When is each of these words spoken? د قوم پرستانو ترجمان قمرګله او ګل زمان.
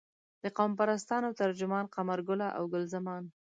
د 0.43 0.45
قوم 0.57 0.71
پرستانو 0.79 1.37
ترجمان 1.41 1.85
قمرګله 1.95 2.47
او 2.57 2.63
ګل 2.71 2.83
زمان. 2.93 3.23